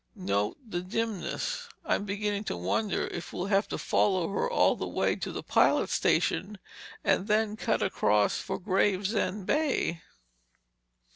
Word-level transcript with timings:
"Not 0.15 0.57
the 0.67 0.81
dimmest. 0.81 1.69
I'm 1.85 2.05
beginning 2.05 2.43
to 2.45 2.57
wonder 2.57 3.05
if 3.09 3.31
we'll 3.31 3.45
have 3.53 3.67
to 3.67 3.77
follow 3.77 4.29
her 4.29 4.49
all 4.49 4.75
the 4.75 4.87
way 4.87 5.15
to 5.17 5.31
the 5.31 5.43
pilot 5.43 5.91
station 5.91 6.57
and 7.03 7.27
then 7.27 7.55
cut 7.55 7.83
across 7.83 8.39
for 8.39 8.57
Gravesend 8.57 9.45
Bay." 9.45 10.01